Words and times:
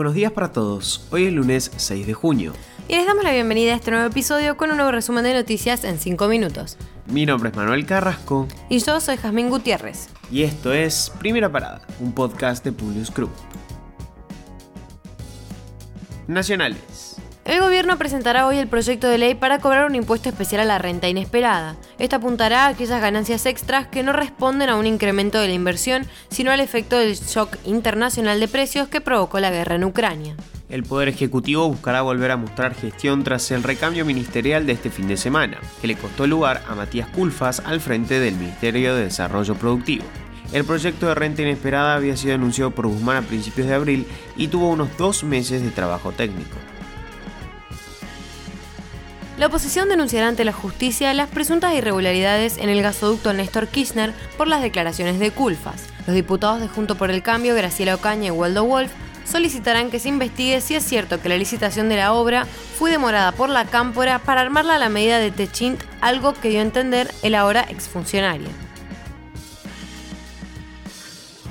Buenos 0.00 0.14
días 0.14 0.32
para 0.32 0.50
todos. 0.50 1.06
Hoy 1.10 1.26
es 1.26 1.32
lunes 1.34 1.70
6 1.76 2.06
de 2.06 2.14
junio. 2.14 2.54
Y 2.88 2.94
les 2.94 3.04
damos 3.04 3.22
la 3.22 3.32
bienvenida 3.32 3.74
a 3.74 3.76
este 3.76 3.90
nuevo 3.90 4.06
episodio 4.06 4.56
con 4.56 4.70
un 4.70 4.78
nuevo 4.78 4.90
resumen 4.90 5.24
de 5.24 5.34
noticias 5.34 5.84
en 5.84 5.98
5 5.98 6.26
minutos. 6.26 6.78
Mi 7.08 7.26
nombre 7.26 7.50
es 7.50 7.56
Manuel 7.56 7.84
Carrasco. 7.84 8.48
Y 8.70 8.78
yo 8.78 8.98
soy 8.98 9.18
Jazmín 9.18 9.50
Gutiérrez. 9.50 10.08
Y 10.30 10.44
esto 10.44 10.72
es 10.72 11.12
Primera 11.18 11.52
Parada, 11.52 11.82
un 12.00 12.14
podcast 12.14 12.64
de 12.64 12.72
Publius 12.72 13.12
Group. 13.12 13.30
Nacionales. 16.28 17.16
El 17.46 17.60
gobierno 17.60 17.96
presentará 17.96 18.46
hoy 18.46 18.58
el 18.58 18.68
proyecto 18.68 19.08
de 19.08 19.16
ley 19.16 19.34
para 19.34 19.60
cobrar 19.60 19.86
un 19.86 19.94
impuesto 19.94 20.28
especial 20.28 20.60
a 20.60 20.66
la 20.66 20.78
renta 20.78 21.08
inesperada. 21.08 21.74
Esto 21.98 22.16
apuntará 22.16 22.66
a 22.66 22.68
aquellas 22.68 23.00
ganancias 23.00 23.46
extras 23.46 23.86
que 23.86 24.02
no 24.02 24.12
responden 24.12 24.68
a 24.68 24.76
un 24.76 24.86
incremento 24.86 25.40
de 25.40 25.48
la 25.48 25.54
inversión, 25.54 26.06
sino 26.28 26.52
al 26.52 26.60
efecto 26.60 26.98
del 26.98 27.16
shock 27.16 27.56
internacional 27.64 28.40
de 28.40 28.48
precios 28.48 28.88
que 28.88 29.00
provocó 29.00 29.40
la 29.40 29.50
guerra 29.50 29.76
en 29.76 29.84
Ucrania. 29.84 30.36
El 30.68 30.84
Poder 30.84 31.08
Ejecutivo 31.08 31.66
buscará 31.68 32.02
volver 32.02 32.30
a 32.30 32.36
mostrar 32.36 32.74
gestión 32.74 33.24
tras 33.24 33.50
el 33.50 33.62
recambio 33.62 34.04
ministerial 34.04 34.66
de 34.66 34.74
este 34.74 34.90
fin 34.90 35.08
de 35.08 35.16
semana, 35.16 35.58
que 35.80 35.88
le 35.88 35.96
costó 35.96 36.26
lugar 36.26 36.62
a 36.68 36.74
Matías 36.74 37.08
Culfas 37.08 37.60
al 37.64 37.80
frente 37.80 38.20
del 38.20 38.36
Ministerio 38.36 38.94
de 38.94 39.04
Desarrollo 39.04 39.54
Productivo. 39.54 40.04
El 40.52 40.64
proyecto 40.64 41.06
de 41.06 41.14
renta 41.14 41.42
inesperada 41.42 41.94
había 41.94 42.16
sido 42.16 42.34
anunciado 42.34 42.70
por 42.70 42.86
Guzmán 42.86 43.16
a 43.16 43.22
principios 43.22 43.66
de 43.66 43.74
abril 43.74 44.06
y 44.36 44.48
tuvo 44.48 44.68
unos 44.68 44.96
dos 44.98 45.24
meses 45.24 45.62
de 45.62 45.70
trabajo 45.70 46.12
técnico. 46.12 46.56
La 49.40 49.46
oposición 49.46 49.88
denunciará 49.88 50.28
ante 50.28 50.44
la 50.44 50.52
justicia 50.52 51.14
las 51.14 51.30
presuntas 51.30 51.72
irregularidades 51.72 52.58
en 52.58 52.68
el 52.68 52.82
gasoducto 52.82 53.32
Néstor 53.32 53.68
Kirchner 53.68 54.12
por 54.36 54.48
las 54.48 54.60
declaraciones 54.60 55.18
de 55.18 55.30
Culfas. 55.30 55.86
Los 56.06 56.14
diputados 56.14 56.60
de 56.60 56.68
Junto 56.68 56.96
por 56.96 57.10
el 57.10 57.22
Cambio, 57.22 57.54
Graciela 57.54 57.94
Ocaña 57.94 58.26
y 58.26 58.30
Waldo 58.32 58.66
Wolf, 58.66 58.92
solicitarán 59.24 59.90
que 59.90 59.98
se 59.98 60.10
investigue 60.10 60.60
si 60.60 60.74
es 60.74 60.84
cierto 60.84 61.22
que 61.22 61.30
la 61.30 61.38
licitación 61.38 61.88
de 61.88 61.96
la 61.96 62.12
obra 62.12 62.44
fue 62.78 62.90
demorada 62.90 63.32
por 63.32 63.48
la 63.48 63.64
Cámpora 63.64 64.18
para 64.18 64.42
armarla 64.42 64.74
a 64.74 64.78
la 64.78 64.90
medida 64.90 65.18
de 65.18 65.30
Techint, 65.30 65.80
algo 66.02 66.34
que 66.34 66.50
dio 66.50 66.58
a 66.58 66.64
entender 66.64 67.10
el 67.22 67.34
ahora 67.34 67.62
exfuncionario. 67.62 68.69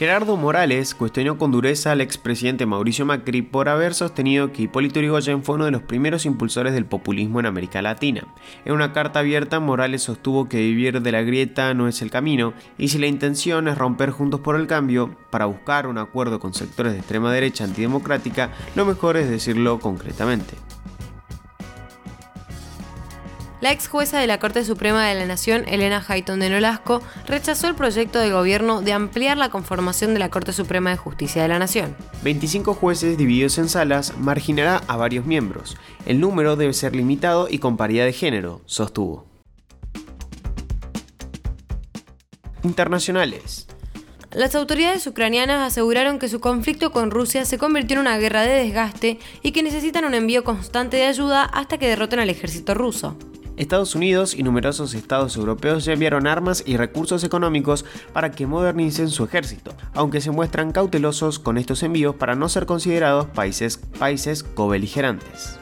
Gerardo 0.00 0.38
Morales 0.38 0.94
cuestionó 0.94 1.36
con 1.36 1.50
dureza 1.50 1.92
al 1.92 2.00
expresidente 2.00 2.64
Mauricio 2.64 3.04
Macri 3.04 3.42
por 3.42 3.68
haber 3.68 3.92
sostenido 3.92 4.50
que 4.50 4.62
Hipólito 4.62 4.98
Yrigoyen 4.98 5.42
fue 5.42 5.56
uno 5.56 5.66
de 5.66 5.72
los 5.72 5.82
primeros 5.82 6.24
impulsores 6.24 6.72
del 6.72 6.86
populismo 6.86 7.38
en 7.38 7.44
América 7.44 7.82
Latina. 7.82 8.26
En 8.64 8.72
una 8.72 8.94
carta 8.94 9.18
abierta, 9.18 9.60
Morales 9.60 10.02
sostuvo 10.02 10.48
que 10.48 10.56
vivir 10.56 11.02
de 11.02 11.12
la 11.12 11.20
grieta 11.20 11.74
no 11.74 11.86
es 11.86 12.00
el 12.00 12.10
camino, 12.10 12.54
y 12.78 12.88
si 12.88 12.96
la 12.96 13.08
intención 13.08 13.68
es 13.68 13.76
romper 13.76 14.08
juntos 14.08 14.40
por 14.40 14.56
el 14.56 14.66
cambio, 14.66 15.18
para 15.28 15.44
buscar 15.44 15.86
un 15.86 15.98
acuerdo 15.98 16.40
con 16.40 16.54
sectores 16.54 16.94
de 16.94 17.00
extrema 17.00 17.30
derecha 17.30 17.64
antidemocrática, 17.64 18.52
lo 18.76 18.86
mejor 18.86 19.18
es 19.18 19.28
decirlo 19.28 19.80
concretamente. 19.80 20.54
La 23.60 23.72
ex 23.72 23.88
jueza 23.88 24.18
de 24.18 24.26
la 24.26 24.40
Corte 24.40 24.64
Suprema 24.64 25.06
de 25.06 25.14
la 25.14 25.26
Nación, 25.26 25.68
Elena 25.68 26.02
Hayton 26.06 26.40
de 26.40 26.48
Nolasco, 26.48 27.02
rechazó 27.26 27.68
el 27.68 27.74
proyecto 27.74 28.18
de 28.18 28.30
gobierno 28.30 28.80
de 28.80 28.94
ampliar 28.94 29.36
la 29.36 29.50
conformación 29.50 30.14
de 30.14 30.18
la 30.18 30.30
Corte 30.30 30.54
Suprema 30.54 30.88
de 30.88 30.96
Justicia 30.96 31.42
de 31.42 31.48
la 31.48 31.58
Nación. 31.58 31.94
25 32.22 32.72
jueces 32.72 33.18
divididos 33.18 33.58
en 33.58 33.68
salas 33.68 34.16
marginará 34.16 34.80
a 34.86 34.96
varios 34.96 35.26
miembros. 35.26 35.76
El 36.06 36.20
número 36.20 36.56
debe 36.56 36.72
ser 36.72 36.96
limitado 36.96 37.48
y 37.50 37.58
con 37.58 37.76
paridad 37.76 38.06
de 38.06 38.14
género, 38.14 38.62
sostuvo. 38.64 39.26
Internacionales. 42.62 43.66
Las 44.32 44.54
autoridades 44.54 45.06
ucranianas 45.06 45.60
aseguraron 45.60 46.18
que 46.18 46.30
su 46.30 46.40
conflicto 46.40 46.92
con 46.92 47.10
Rusia 47.10 47.44
se 47.44 47.58
convirtió 47.58 47.96
en 47.96 48.02
una 48.02 48.16
guerra 48.16 48.40
de 48.40 48.54
desgaste 48.54 49.18
y 49.42 49.52
que 49.52 49.62
necesitan 49.62 50.06
un 50.06 50.14
envío 50.14 50.44
constante 50.44 50.96
de 50.96 51.06
ayuda 51.06 51.42
hasta 51.42 51.76
que 51.76 51.88
derroten 51.88 52.20
al 52.20 52.30
ejército 52.30 52.72
ruso. 52.72 53.18
Estados 53.60 53.94
Unidos 53.94 54.34
y 54.34 54.42
numerosos 54.42 54.94
estados 54.94 55.36
europeos 55.36 55.84
ya 55.84 55.92
enviaron 55.92 56.26
armas 56.26 56.62
y 56.66 56.78
recursos 56.78 57.24
económicos 57.24 57.84
para 58.14 58.30
que 58.30 58.46
modernicen 58.46 59.10
su 59.10 59.24
ejército, 59.24 59.74
aunque 59.92 60.22
se 60.22 60.30
muestran 60.30 60.72
cautelosos 60.72 61.38
con 61.38 61.58
estos 61.58 61.82
envíos 61.82 62.14
para 62.14 62.34
no 62.34 62.48
ser 62.48 62.64
considerados 62.64 63.26
países, 63.26 63.76
países 63.76 64.42
cobeligerantes. 64.42 65.58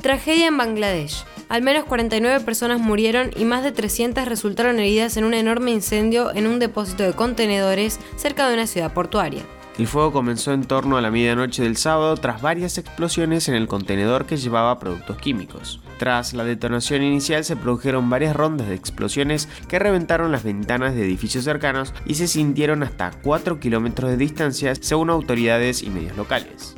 Tragedia 0.00 0.46
en 0.46 0.56
Bangladesh. 0.56 1.24
Al 1.48 1.62
menos 1.62 1.84
49 1.84 2.44
personas 2.44 2.80
murieron 2.80 3.32
y 3.36 3.44
más 3.44 3.64
de 3.64 3.72
300 3.72 4.26
resultaron 4.26 4.78
heridas 4.78 5.16
en 5.16 5.24
un 5.24 5.34
enorme 5.34 5.72
incendio 5.72 6.32
en 6.32 6.46
un 6.46 6.60
depósito 6.60 7.02
de 7.02 7.12
contenedores 7.12 7.98
cerca 8.16 8.48
de 8.48 8.54
una 8.54 8.68
ciudad 8.68 8.94
portuaria. 8.94 9.42
El 9.78 9.86
fuego 9.86 10.12
comenzó 10.12 10.52
en 10.52 10.64
torno 10.64 10.98
a 10.98 11.00
la 11.00 11.10
medianoche 11.10 11.62
del 11.62 11.78
sábado 11.78 12.16
tras 12.16 12.42
varias 12.42 12.76
explosiones 12.76 13.48
en 13.48 13.54
el 13.54 13.68
contenedor 13.68 14.26
que 14.26 14.36
llevaba 14.36 14.78
productos 14.78 15.16
químicos. 15.16 15.80
Tras 15.98 16.34
la 16.34 16.44
detonación 16.44 17.02
inicial 17.02 17.42
se 17.42 17.56
produjeron 17.56 18.10
varias 18.10 18.36
rondas 18.36 18.68
de 18.68 18.74
explosiones 18.74 19.48
que 19.68 19.78
reventaron 19.78 20.30
las 20.30 20.42
ventanas 20.42 20.94
de 20.94 21.04
edificios 21.04 21.44
cercanos 21.44 21.94
y 22.04 22.14
se 22.14 22.28
sintieron 22.28 22.82
hasta 22.82 23.12
4 23.22 23.60
kilómetros 23.60 24.10
de 24.10 24.18
distancia 24.18 24.74
según 24.74 25.08
autoridades 25.08 25.82
y 25.82 25.88
medios 25.88 26.16
locales. 26.18 26.74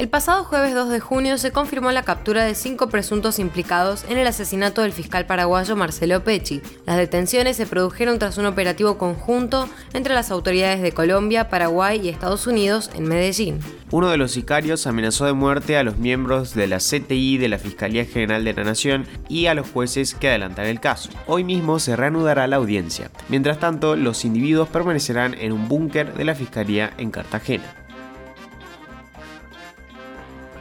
El 0.00 0.08
pasado 0.08 0.44
jueves 0.44 0.74
2 0.74 0.88
de 0.88 0.98
junio 0.98 1.36
se 1.36 1.52
confirmó 1.52 1.92
la 1.92 2.04
captura 2.04 2.42
de 2.42 2.54
cinco 2.54 2.88
presuntos 2.88 3.38
implicados 3.38 4.06
en 4.08 4.16
el 4.16 4.26
asesinato 4.26 4.80
del 4.80 4.92
fiscal 4.92 5.26
paraguayo 5.26 5.76
Marcelo 5.76 6.24
Pecci. 6.24 6.62
Las 6.86 6.96
detenciones 6.96 7.58
se 7.58 7.66
produjeron 7.66 8.18
tras 8.18 8.38
un 8.38 8.46
operativo 8.46 8.96
conjunto 8.96 9.68
entre 9.92 10.14
las 10.14 10.30
autoridades 10.30 10.80
de 10.80 10.92
Colombia, 10.92 11.50
Paraguay 11.50 12.00
y 12.02 12.08
Estados 12.08 12.46
Unidos 12.46 12.90
en 12.94 13.08
Medellín. 13.08 13.60
Uno 13.90 14.08
de 14.08 14.16
los 14.16 14.32
sicarios 14.32 14.86
amenazó 14.86 15.26
de 15.26 15.34
muerte 15.34 15.76
a 15.76 15.82
los 15.82 15.98
miembros 15.98 16.54
de 16.54 16.66
la 16.66 16.78
CTI 16.78 17.36
de 17.36 17.50
la 17.50 17.58
Fiscalía 17.58 18.06
General 18.06 18.42
de 18.42 18.54
la 18.54 18.64
Nación 18.64 19.06
y 19.28 19.48
a 19.48 19.54
los 19.54 19.68
jueces 19.68 20.14
que 20.14 20.30
adelantan 20.30 20.64
el 20.64 20.80
caso. 20.80 21.10
Hoy 21.26 21.44
mismo 21.44 21.78
se 21.78 21.94
reanudará 21.94 22.46
la 22.46 22.56
audiencia. 22.56 23.10
Mientras 23.28 23.58
tanto, 23.58 23.96
los 23.96 24.24
individuos 24.24 24.70
permanecerán 24.70 25.34
en 25.34 25.52
un 25.52 25.68
búnker 25.68 26.14
de 26.14 26.24
la 26.24 26.34
Fiscalía 26.34 26.94
en 26.96 27.10
Cartagena. 27.10 27.79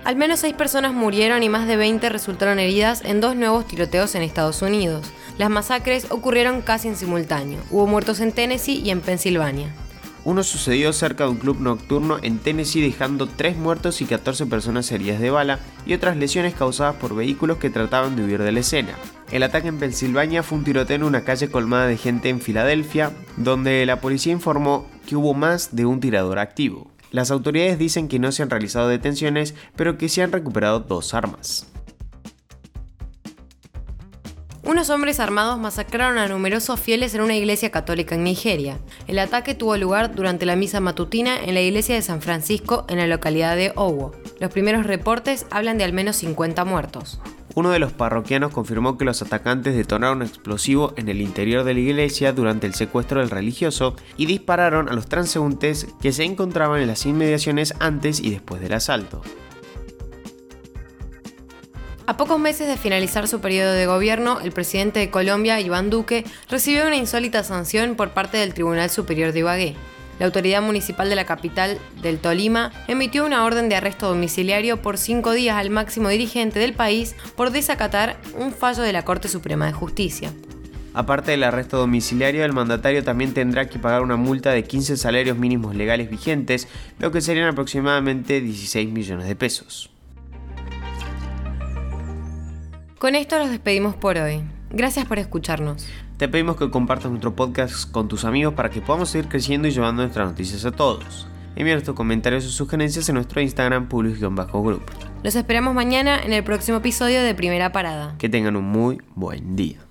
Al 0.05 0.15
menos 0.15 0.39
seis 0.39 0.53
personas 0.53 0.93
murieron 0.93 1.43
y 1.43 1.49
más 1.49 1.67
de 1.67 1.75
20 1.75 2.09
resultaron 2.09 2.57
heridas 2.57 3.03
en 3.03 3.21
dos 3.21 3.35
nuevos 3.35 3.67
tiroteos 3.67 4.15
en 4.15 4.21
Estados 4.21 4.61
Unidos. 4.61 5.05
Las 5.37 5.49
masacres 5.49 6.07
ocurrieron 6.09 6.61
casi 6.61 6.87
en 6.87 6.95
simultáneo. 6.95 7.59
Hubo 7.69 7.85
muertos 7.85 8.19
en 8.21 8.31
Tennessee 8.31 8.81
y 8.83 8.89
en 8.91 9.01
Pensilvania. 9.01 9.67
Uno 10.25 10.43
sucedió 10.43 10.91
cerca 10.93 11.23
de 11.25 11.31
un 11.31 11.37
club 11.37 11.59
nocturno 11.59 12.17
en 12.21 12.39
Tennessee 12.39 12.81
dejando 12.81 13.27
3 13.27 13.57
muertos 13.57 14.01
y 14.01 14.05
14 14.05 14.45
personas 14.47 14.91
heridas 14.91 15.19
de 15.19 15.31
bala 15.31 15.59
y 15.85 15.93
otras 15.93 16.17
lesiones 16.17 16.53
causadas 16.53 16.95
por 16.95 17.15
vehículos 17.15 17.57
que 17.57 17.69
trataban 17.69 18.15
de 18.15 18.23
huir 18.23 18.41
de 18.41 18.51
la 18.51 18.59
escena. 18.59 18.95
El 19.31 19.43
ataque 19.43 19.67
en 19.67 19.79
Pensilvania 19.79 20.43
fue 20.43 20.57
un 20.57 20.63
tiroteo 20.63 20.97
en 20.97 21.03
una 21.03 21.23
calle 21.23 21.49
colmada 21.49 21.87
de 21.87 21.97
gente 21.97 22.29
en 22.29 22.41
Filadelfia, 22.41 23.11
donde 23.37 23.85
la 23.85 24.01
policía 24.01 24.33
informó 24.33 24.87
que 25.07 25.15
hubo 25.15 25.33
más 25.33 25.75
de 25.75 25.85
un 25.85 25.99
tirador 25.99 26.39
activo. 26.39 26.87
Las 27.11 27.31
autoridades 27.31 27.79
dicen 27.79 28.07
que 28.07 28.19
no 28.19 28.31
se 28.31 28.43
han 28.43 28.49
realizado 28.49 28.87
detenciones, 28.87 29.55
pero 29.75 29.97
que 29.97 30.09
se 30.09 30.21
han 30.21 30.31
recuperado 30.31 30.79
dos 30.81 31.13
armas. 31.13 31.67
Unos 34.69 34.91
hombres 34.91 35.19
armados 35.19 35.57
masacraron 35.57 36.19
a 36.19 36.27
numerosos 36.27 36.79
fieles 36.79 37.15
en 37.15 37.21
una 37.21 37.35
iglesia 37.35 37.71
católica 37.71 38.13
en 38.13 38.23
Nigeria. 38.23 38.77
El 39.07 39.17
ataque 39.17 39.55
tuvo 39.55 39.75
lugar 39.77 40.13
durante 40.13 40.45
la 40.45 40.55
misa 40.55 40.79
matutina 40.79 41.43
en 41.43 41.55
la 41.55 41.61
iglesia 41.61 41.95
de 41.95 42.03
San 42.03 42.21
Francisco 42.21 42.85
en 42.87 42.97
la 42.99 43.07
localidad 43.07 43.55
de 43.55 43.71
Owo. 43.75 44.11
Los 44.39 44.51
primeros 44.51 44.85
reportes 44.85 45.47
hablan 45.49 45.79
de 45.79 45.85
al 45.85 45.93
menos 45.93 46.17
50 46.17 46.65
muertos. 46.65 47.19
Uno 47.55 47.71
de 47.71 47.79
los 47.79 47.93
parroquianos 47.93 48.53
confirmó 48.53 48.97
que 48.97 49.05
los 49.05 49.21
atacantes 49.21 49.75
detonaron 49.75 50.17
un 50.17 50.27
explosivo 50.27 50.93
en 50.97 51.09
el 51.09 51.19
interior 51.19 51.63
de 51.63 51.73
la 51.73 51.79
iglesia 51.79 52.31
durante 52.31 52.67
el 52.67 52.75
secuestro 52.75 53.19
del 53.19 53.29
religioso 53.29 53.95
y 54.17 54.27
dispararon 54.27 54.87
a 54.89 54.93
los 54.93 55.07
transeúntes 55.07 55.87
que 56.01 56.11
se 56.11 56.23
encontraban 56.23 56.81
en 56.81 56.87
las 56.87 57.05
inmediaciones 57.05 57.73
antes 57.79 58.19
y 58.19 58.29
después 58.29 58.61
del 58.61 58.73
asalto. 58.73 59.21
A 62.09 62.17
pocos 62.17 62.39
meses 62.39 62.67
de 62.67 62.75
finalizar 62.75 63.27
su 63.27 63.39
periodo 63.39 63.71
de 63.71 63.85
gobierno, 63.85 64.39
el 64.41 64.51
presidente 64.51 64.99
de 64.99 65.11
Colombia, 65.11 65.59
Iván 65.59 65.91
Duque, 65.91 66.25
recibió 66.49 66.87
una 66.87 66.95
insólita 66.95 67.43
sanción 67.43 67.95
por 67.95 68.11
parte 68.11 68.37
del 68.37 68.55
Tribunal 68.55 68.89
Superior 68.89 69.31
de 69.31 69.39
Ibagué. 69.39 69.75
La 70.19 70.25
autoridad 70.25 70.61
municipal 70.61 71.07
de 71.07 71.15
la 71.15 71.25
capital 71.25 71.79
del 72.01 72.19
Tolima 72.19 72.73
emitió 72.89 73.25
una 73.25 73.45
orden 73.45 73.69
de 73.69 73.75
arresto 73.75 74.09
domiciliario 74.09 74.81
por 74.81 74.97
cinco 74.97 75.31
días 75.31 75.55
al 75.55 75.69
máximo 75.69 76.09
dirigente 76.09 76.59
del 76.59 76.73
país 76.73 77.15
por 77.37 77.51
desacatar 77.51 78.17
un 78.37 78.51
fallo 78.51 78.83
de 78.83 78.91
la 78.91 79.05
Corte 79.05 79.29
Suprema 79.29 79.65
de 79.65 79.73
Justicia. 79.73 80.33
Aparte 80.93 81.31
del 81.31 81.43
arresto 81.43 81.77
domiciliario, 81.77 82.43
el 82.43 82.51
mandatario 82.51 83.03
también 83.03 83.33
tendrá 83.33 83.69
que 83.69 83.79
pagar 83.79 84.01
una 84.01 84.17
multa 84.17 84.51
de 84.51 84.63
15 84.63 84.97
salarios 84.97 85.37
mínimos 85.37 85.73
legales 85.73 86.09
vigentes, 86.09 86.67
lo 86.97 87.11
que 87.11 87.21
serían 87.21 87.47
aproximadamente 87.47 88.41
16 88.41 88.89
millones 88.89 89.27
de 89.27 89.35
pesos. 89.37 89.89
Con 92.97 93.15
esto 93.15 93.39
los 93.39 93.49
despedimos 93.49 93.95
por 93.95 94.17
hoy. 94.17 94.43
Gracias 94.71 95.05
por 95.05 95.19
escucharnos. 95.19 95.87
Te 96.17 96.27
pedimos 96.27 96.57
que 96.57 96.69
compartas 96.69 97.09
nuestro 97.09 97.35
podcast 97.35 97.89
con 97.91 98.07
tus 98.07 98.25
amigos 98.25 98.53
para 98.53 98.69
que 98.69 98.81
podamos 98.81 99.09
seguir 99.09 99.27
creciendo 99.27 99.67
y 99.67 99.71
llevando 99.71 100.03
nuestras 100.03 100.29
noticias 100.29 100.65
a 100.65 100.71
todos. 100.71 101.27
Envíanos 101.55 101.83
tus 101.83 101.95
comentarios 101.95 102.45
o 102.45 102.49
sugerencias 102.49 103.09
en 103.09 103.15
nuestro 103.15 103.41
Instagram 103.41 103.89
public-group. 103.89 104.83
Los 105.23 105.35
esperamos 105.35 105.73
mañana 105.73 106.19
en 106.23 106.33
el 106.33 106.43
próximo 106.43 106.77
episodio 106.77 107.21
de 107.23 107.33
Primera 107.33 107.71
Parada. 107.71 108.15
Que 108.17 108.29
tengan 108.29 108.55
un 108.55 108.65
muy 108.65 109.01
buen 109.15 109.55
día. 109.55 109.88